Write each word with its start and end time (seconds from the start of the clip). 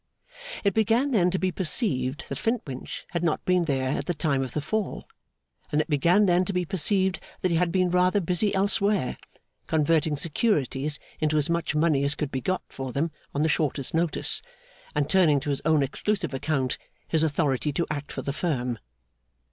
It 0.63 0.73
began 0.73 1.11
then 1.11 1.29
to 1.29 1.37
be 1.37 1.51
perceived 1.51 2.25
that 2.27 2.39
Flintwinch 2.39 3.05
had 3.11 3.21
not 3.21 3.45
been 3.45 3.65
there 3.65 3.89
at 3.99 4.07
the 4.07 4.15
time 4.15 4.41
of 4.41 4.53
the 4.53 4.59
fall; 4.59 5.07
and 5.71 5.79
it 5.79 5.87
began 5.91 6.25
then 6.25 6.43
to 6.45 6.53
be 6.53 6.65
perceived 6.65 7.19
that 7.41 7.51
he 7.51 7.57
had 7.57 7.71
been 7.71 7.91
rather 7.91 8.19
busy 8.19 8.51
elsewhere, 8.55 9.15
converting 9.67 10.15
securities 10.17 10.97
into 11.19 11.37
as 11.37 11.51
much 11.51 11.75
money 11.75 12.03
as 12.03 12.15
could 12.15 12.31
be 12.31 12.41
got 12.41 12.63
for 12.67 12.91
them 12.91 13.11
on 13.35 13.41
the 13.43 13.47
shortest 13.47 13.93
notice, 13.93 14.41
and 14.95 15.07
turning 15.07 15.39
to 15.41 15.51
his 15.51 15.61
own 15.65 15.83
exclusive 15.83 16.33
account 16.33 16.79
his 17.07 17.21
authority 17.21 17.71
to 17.71 17.85
act 17.91 18.11
for 18.11 18.23
the 18.23 18.33
Firm. 18.33 18.79